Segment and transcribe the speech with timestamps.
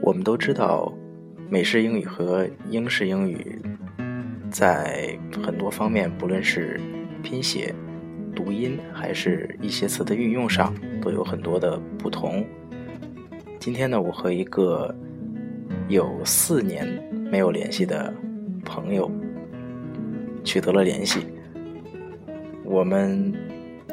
[0.00, 0.90] 我们都知道，
[1.50, 3.60] 美式英语和英式英语
[4.50, 6.80] 在很多方面，不论是
[7.22, 7.74] 拼写、
[8.34, 12.42] 读音，还是一些词的运用上，都有很多的不同。
[13.60, 14.94] 今天呢，我和一个
[15.88, 16.86] 有四年
[17.30, 18.12] 没有联系的
[18.64, 19.10] 朋友
[20.44, 21.26] 取得了联系。
[22.64, 23.32] 我们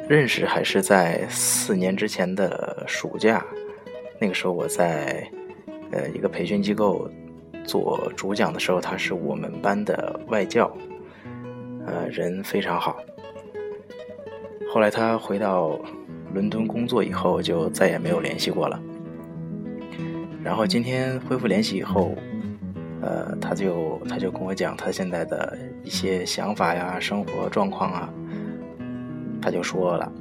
[0.08, 3.46] 认识还是在四年之前的暑假，
[4.20, 5.28] 那个时候我在。
[5.92, 7.08] 呃，一个培训机构
[7.64, 10.76] 做主讲的时候，他是我们班的外教，
[11.86, 12.98] 呃，人非常好。
[14.74, 15.80] 后来他回到
[16.34, 18.82] 伦敦工作以后，就再也没有联系过了。
[20.44, 22.14] 然后今天恢复联系以后，
[23.05, 28.09] 呃，他就他就跟我讲他现在的一些想法呀、生活状况啊，
[29.41, 30.13] 他就说了：“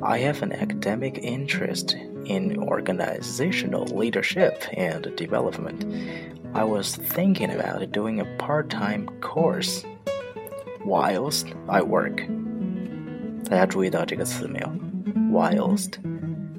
[0.00, 1.96] I have an academic interest。”
[2.28, 5.86] in organizational leadership and development,
[6.52, 9.82] I was thinking about doing a part time course
[10.84, 12.28] whilst I work.
[13.48, 14.68] 大家注意到这个词没有？
[15.32, 15.94] whilst，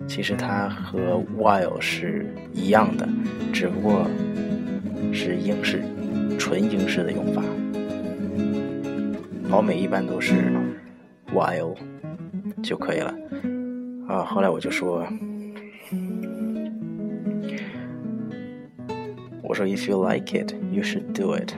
[0.08, 3.08] 其实它和 while 是一样的，
[3.54, 4.08] 只不过
[4.53, 4.53] 是
[5.45, 5.83] 英式，
[6.39, 7.43] 纯英式的用法。
[9.51, 10.33] 老美一般都是
[11.33, 11.77] while
[12.63, 13.15] 就可以了。
[14.09, 15.07] 啊，后来我就说。
[19.43, 21.53] 我说，If you like it, you should do it。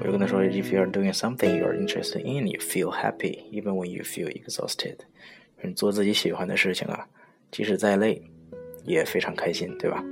[0.00, 4.02] 我就跟他说，If you are doing something you are interested in, you feel happy even when you
[4.02, 4.96] feel exhausted。
[5.62, 7.06] 你做自己喜欢的事情啊，
[7.52, 8.22] 即使再累，
[8.84, 10.02] 也非常开心，对吧？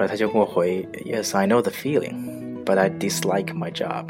[0.00, 4.08] 来他就跟我回，Yes, I know the feeling, but I dislike my job。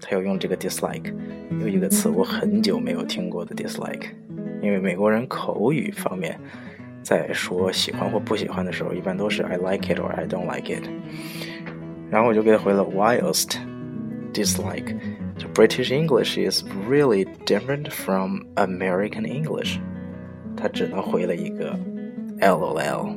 [0.00, 1.14] 他要用这个 dislike，
[1.60, 4.06] 有一个词我很久没有听过的 dislike，
[4.62, 6.38] 因为美国人口语方面。
[7.02, 10.86] 在说喜欢或不喜欢的时候，一般都是 I like it or I don't like it。
[12.10, 13.56] 然后我就给他回了 whilst
[14.34, 14.94] dislike。
[15.38, 19.78] 就 British English is really different from American English。
[20.54, 21.74] 他只能回了一个
[22.40, 23.16] LOL。